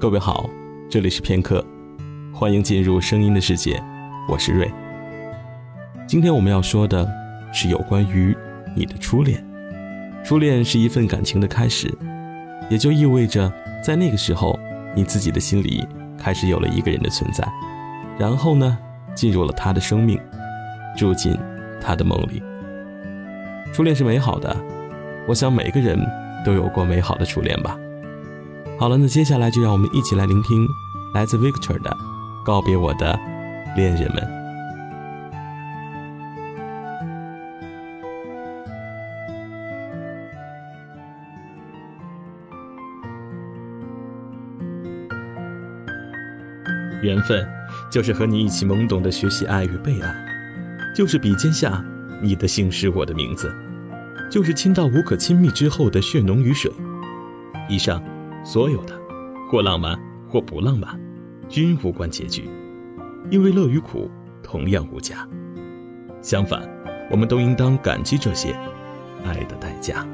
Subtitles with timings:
[0.00, 0.48] 各位好，
[0.88, 1.62] 这里是片刻，
[2.32, 3.78] 欢迎进入声音的世界，
[4.26, 4.66] 我是瑞。
[6.06, 7.06] 今天我们要说的
[7.52, 8.34] 是有关于
[8.74, 9.44] 你的初恋。
[10.24, 11.92] 初恋是一份感情的开始，
[12.70, 13.52] 也就意味着
[13.84, 14.58] 在那个时候，
[14.96, 15.86] 你自己的心里
[16.16, 17.46] 开始有了一个人的存在，
[18.18, 18.78] 然后呢，
[19.14, 20.18] 进入了他的生命，
[20.96, 21.36] 住进
[21.78, 22.42] 他的梦里。
[23.70, 24.56] 初恋是美好的，
[25.28, 26.00] 我想每个人
[26.42, 27.76] 都有过美好的初恋吧。
[28.80, 30.66] 好了，那接下来就让我们一起来聆听
[31.12, 31.90] 来自 Victor 的
[32.42, 33.12] 《告别我的
[33.76, 34.24] 恋人们》。
[47.02, 47.46] 缘分，
[47.92, 50.14] 就是和你一起懵懂的学习爱与被爱，
[50.96, 51.84] 就是笔尖下
[52.22, 53.54] 你的姓氏我的名字，
[54.30, 56.72] 就是亲到无可亲密之后的血浓于水。
[57.68, 58.02] 以上。
[58.42, 58.98] 所有的，
[59.50, 60.98] 或浪漫或不浪漫，
[61.48, 62.48] 均无关结局，
[63.30, 64.10] 因为乐与苦
[64.42, 65.28] 同样无价。
[66.22, 66.68] 相反，
[67.10, 68.56] 我们都应当感激这些
[69.24, 70.06] 爱的代价。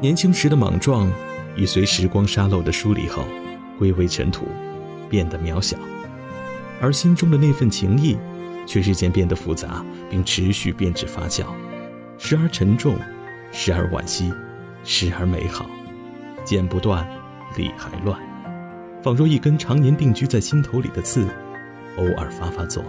[0.00, 1.10] 年轻时的莽撞，
[1.56, 3.24] 已随时光沙漏的梳理后，
[3.78, 4.46] 归为尘土，
[5.08, 5.76] 变得渺小；
[6.80, 8.16] 而心中的那份情谊，
[8.66, 11.44] 却日渐变得复杂，并持续变质发酵，
[12.18, 12.96] 时而沉重，
[13.52, 14.32] 时而惋惜，
[14.84, 15.66] 时而美好。
[16.44, 17.06] 剪不断，
[17.56, 18.18] 理还乱，
[19.02, 21.28] 仿若一根常年定居在心头里的刺，
[21.96, 22.82] 偶尔发发作。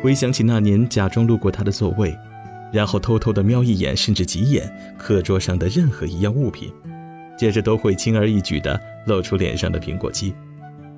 [0.00, 2.16] 回想起那年假装路过他的座位。
[2.72, 6.72] 然后偷偷的瞄一眼，甚至几眼课桌上的任何一样物品，
[7.38, 10.34] 接着都会轻而易举地露出脸上的苹果肌，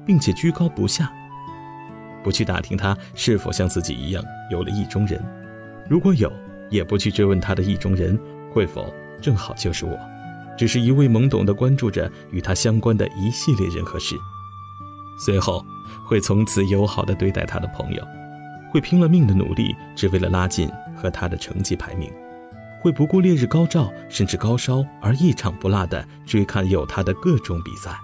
[0.07, 1.13] 并且居高不下，
[2.23, 5.23] 不去打听他是否像自己一样有了意中人，
[5.89, 6.33] 如果有，
[6.71, 8.19] 也不去追问他的意中人
[8.53, 9.99] 会否正好就是我，
[10.59, 14.17] 只是一味懵懂地关注着与他相关的一系列人和事，
[15.25, 15.65] 随后
[16.07, 18.03] 会从此友好地对待他的朋友，
[18.71, 20.71] 会拼了命的努力，只为了拉近。
[21.01, 22.13] 和他的成绩排名，
[22.79, 27.99] 会不顾烈日高照甚至高烧而一场不落的追看有他的各种比赛。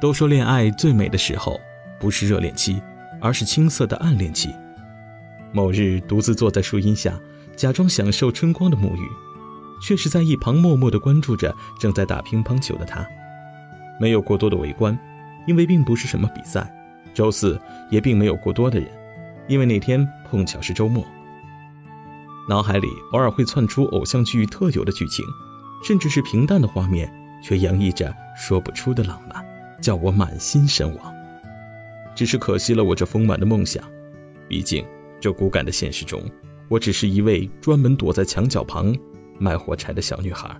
[0.00, 1.60] 都说恋爱最美的时候
[2.00, 2.80] 不是热恋期，
[3.20, 4.48] 而是青涩的暗恋期。
[5.52, 7.12] 某日独自坐在树荫下，
[7.54, 9.06] 假装享受春光的沐浴，
[9.82, 13.06] 却是在一旁默默地关注着正在打乒乓球的他。
[14.00, 14.98] 没有过多的围观，
[15.46, 16.74] 因为并不是什么比赛。
[17.14, 18.88] 周四也并没有过多的人。
[19.48, 21.04] 因为那天碰巧是周末，
[22.48, 25.24] 脑海里偶尔会窜出偶像剧特有的剧情，
[25.84, 27.12] 甚至是平淡的画面，
[27.42, 29.44] 却洋溢着说不出的浪漫，
[29.80, 31.14] 叫我满心神往。
[32.14, 33.82] 只是可惜了我这丰满的梦想，
[34.48, 34.84] 毕竟
[35.20, 36.22] 这骨感的现实中，
[36.68, 38.96] 我只是一位专门躲在墙角旁
[39.38, 40.56] 卖火柴的小女孩。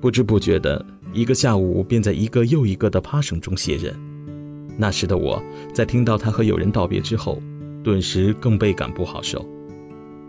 [0.00, 0.84] 不知不觉的
[1.18, 3.92] 一个下午，便在一个又一个的趴声中卸任。
[4.76, 5.42] 那时的我，
[5.74, 7.42] 在听到他和友人道别之后，
[7.82, 9.44] 顿时更倍感不好受。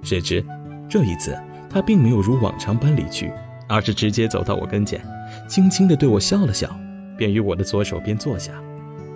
[0.01, 0.43] 谁知，
[0.89, 1.37] 这一次
[1.69, 3.31] 他并没有如往常般离去，
[3.67, 4.99] 而是直接走到我跟前，
[5.47, 6.67] 轻轻地对我笑了笑，
[7.15, 8.51] 便于我的左手边坐下。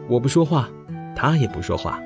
[0.07, 0.69] 我不说话，
[1.15, 1.99] 他也不说话。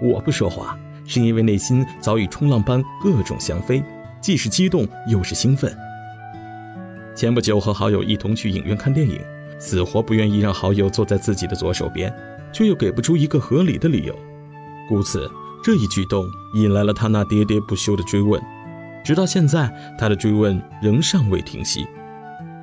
[0.00, 3.84] 我不说话，是因为内心早已冲浪般各种翔飞，
[4.22, 5.76] 既是激动又是兴奋。
[7.14, 9.20] 前不久和好友一同去影院看电影。
[9.56, 12.12] 死活不愿意让好友坐在自己的左手边，
[12.52, 14.14] 却又给不出一个合理的理由，
[14.88, 15.30] 故此
[15.62, 18.42] 这一举动引来了他那喋喋不休的追问，
[19.04, 21.86] 直到现在，他的追问仍尚未停息。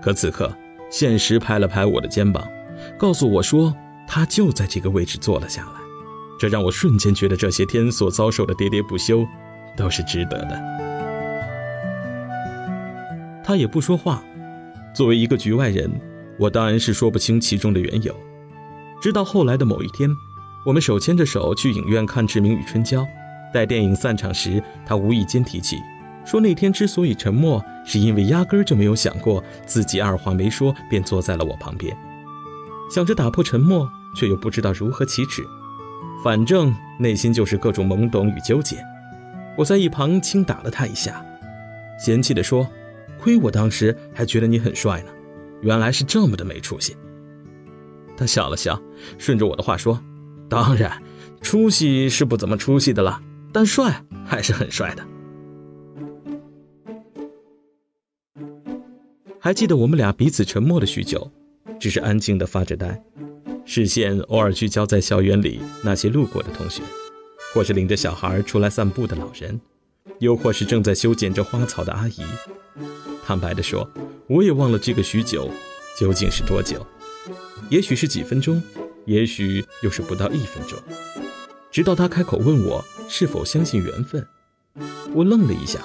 [0.01, 0.53] 可此刻，
[0.91, 2.45] 现实拍了拍我的肩膀，
[2.99, 3.73] 告诉我说
[4.05, 5.79] 他就在这个位置坐了下来，
[6.37, 9.25] 这让我瞬间觉得这些天所遭受的喋喋不休
[9.77, 10.61] 都是值得的。
[13.43, 14.21] 他也不说话，
[14.93, 15.89] 作为一个局外人。
[16.39, 18.15] 我当然是说不清其中的缘由，
[18.99, 20.09] 直到后来的某一天，
[20.65, 23.01] 我们手牵着手去影院看《志明与春娇》，
[23.53, 25.77] 待电影散场时，他无意间提起，
[26.25, 31.95] 说那天之所以沉默，是因为压根儿就没有想过自己二话没说便坐在了我旁边，
[32.89, 35.43] 想着打破沉默，却又不知道如何启齿，
[36.23, 38.77] 反正内心就是各种懵懂与纠结。
[39.57, 41.23] 我在一旁轻打了他一下，
[42.03, 42.67] 嫌弃地说
[43.21, 45.11] ：“亏我当时还觉得你很帅呢。”
[45.61, 46.97] 原来是这么的没出息。
[48.17, 48.81] 他笑了笑，
[49.19, 50.01] 顺着我的话说
[50.49, 51.01] ：“当然，
[51.39, 53.21] 出息是不怎么出息的了，
[53.53, 55.05] 但帅还是很帅的。
[59.39, 61.31] 还记得我们俩彼此沉默了许久，
[61.79, 62.99] 只是安静的发着呆，
[63.65, 66.81] 视线偶尔聚焦在校园里那些路过的同学，
[67.53, 69.59] 或是领着小孩出来散步的老人，
[70.19, 72.23] 又或是正在修剪着花草的阿姨。
[73.31, 73.89] 坦白的说，
[74.27, 75.49] 我也忘了这个许久
[75.97, 76.85] 究竟是多久，
[77.69, 78.61] 也许是几分钟，
[79.05, 80.77] 也许又是不到一分钟。
[81.71, 84.27] 直到他开口问我是否相信缘分，
[85.13, 85.79] 我愣了一下，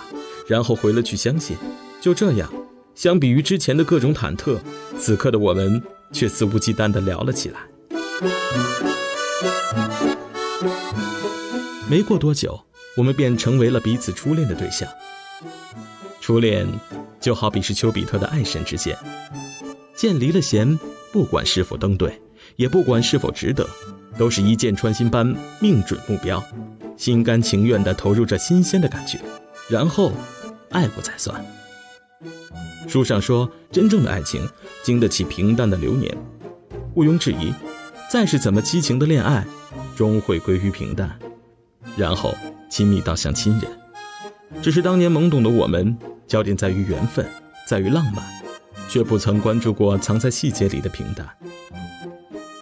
[0.48, 1.56] 然后回了句相信。
[2.00, 2.52] 就这样。
[2.96, 4.58] 相比于之前的各种忐忑，
[4.98, 7.60] 此刻的我们却肆无忌惮地聊了起来。
[11.88, 12.60] 没过多久，
[12.96, 14.88] 我们便成为了彼此初恋的对象。
[16.20, 16.66] 初恋
[17.26, 18.96] 就好比是丘比特的爱神之箭，
[19.96, 20.78] 箭离了弦，
[21.10, 22.22] 不管是否登对，
[22.54, 23.68] 也不管是否值得，
[24.16, 26.40] 都是一箭穿心般命准目标，
[26.96, 29.18] 心甘情愿地投入这新鲜的感觉，
[29.68, 30.12] 然后
[30.70, 31.44] 爱过才算。
[32.86, 34.48] 书上说，真正的爱情
[34.84, 36.16] 经得起平淡的流年，
[36.94, 37.52] 毋庸置疑，
[38.08, 39.44] 再是怎么激情的恋爱，
[39.96, 41.18] 终会归于平淡，
[41.96, 42.32] 然后
[42.70, 43.62] 亲密到像亲人。
[44.62, 47.26] 只是当年懵懂的我们，焦点在于缘分，
[47.66, 48.24] 在于浪漫，
[48.88, 51.28] 却不曾关注过藏在细节里的平淡。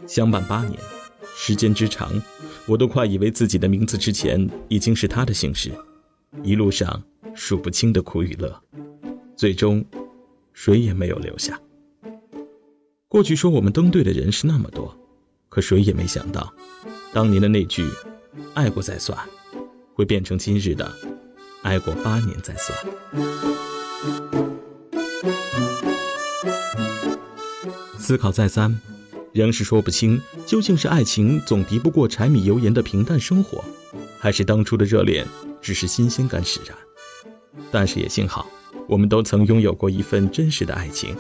[0.06, 0.78] 相伴八年，
[1.34, 2.12] 时间之长，
[2.66, 5.70] 我都快以为自己的名字之前已经是他的姓氏，
[6.43, 7.02] 一路上
[7.34, 8.62] 数不清的苦与乐，
[9.37, 9.84] 最终。
[10.56, 11.60] 谁也没有留下。
[13.08, 14.96] 过去说我们登对的人是那么多，
[15.49, 16.55] 可谁也没想到，
[17.12, 17.84] 当年的那句
[18.55, 19.19] “爱过再算”，
[19.94, 20.88] 会变成今日的
[21.64, 22.78] “爱过八年再算”。
[27.99, 28.81] 思考再三，
[29.32, 33.64] 仍是说不清究竟是爱情总敌不过柴米油盐的平淡生活，
[34.20, 35.26] 还是当初的热恋
[35.61, 36.78] 只是新鲜感使然。
[37.72, 38.46] 但是也幸好。
[38.87, 41.17] 我们都曾拥有过一份真实的爱情，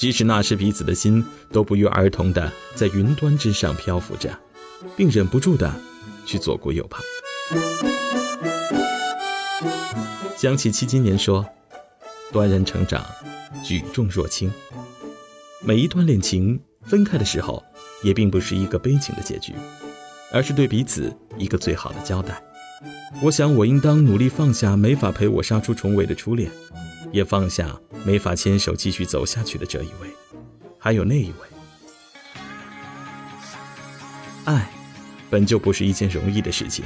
[0.00, 4.36] 即使那时彼此的心都不约而同的在云端之上漂浮着，
[4.96, 5.72] 并忍不住的
[6.26, 7.00] 去左顾右盼。
[10.36, 11.46] 想起戚金年说
[12.32, 13.04] ：“端然成长，
[13.62, 14.52] 举重若轻。”
[15.64, 17.62] 每一段恋情分开的时候，
[18.02, 19.54] 也并不是一个悲情的结局，
[20.32, 22.42] 而是对彼此一个最好的交代。
[23.20, 26.50] 我想，我应当努力放下没法陪我杀出重围的初恋，
[27.12, 30.08] 也放下没法牵手继续走下去的这一位，
[30.78, 31.34] 还有那一位。
[34.44, 34.68] 爱，
[35.30, 36.84] 本就不是一件容易的事情，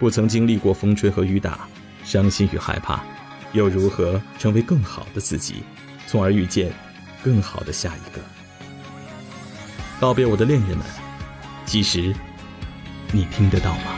[0.00, 1.68] 不曾经历过风吹和雨打，
[2.04, 3.02] 伤心与害怕，
[3.52, 5.64] 又如何成为更好的自己，
[6.06, 6.72] 从而遇见
[7.22, 8.20] 更好的下一个？
[10.00, 10.86] 告别我的恋人们，
[11.64, 12.14] 其实，
[13.10, 13.93] 你听得到吗？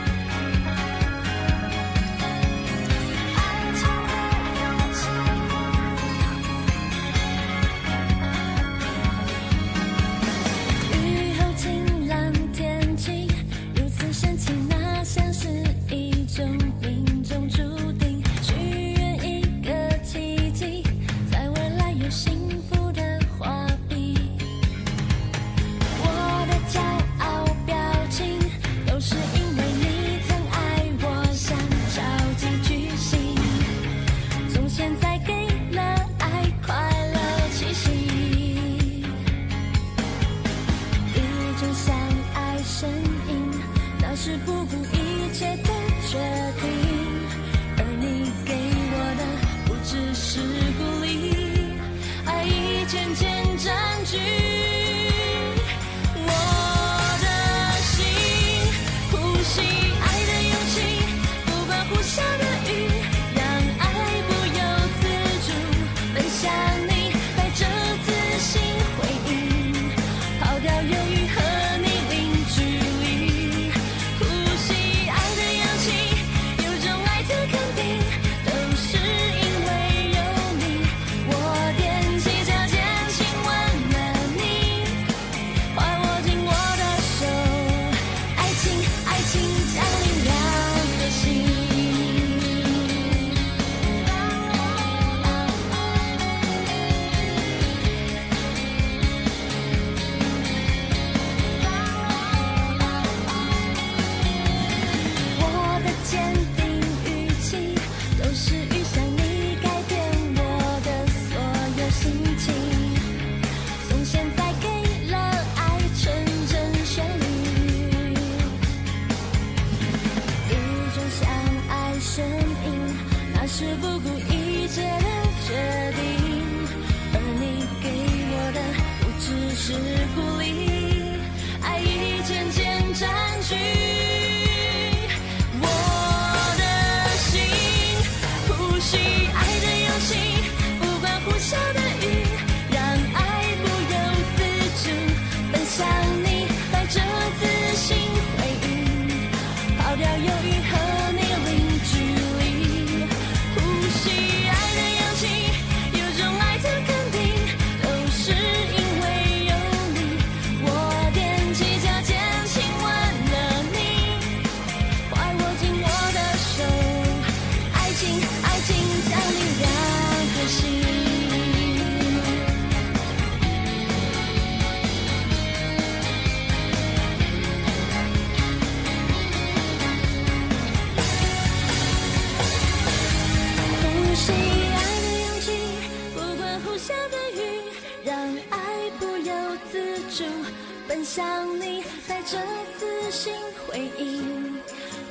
[191.07, 192.37] 想你，带着
[192.77, 193.33] 自信
[193.65, 194.59] 回应，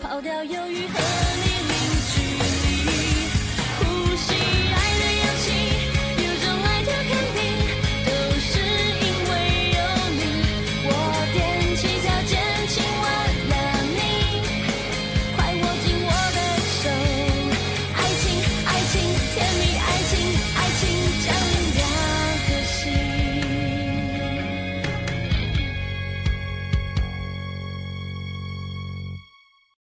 [0.03, 1.01] 抛掉犹豫和
[1.41, 1.46] 你。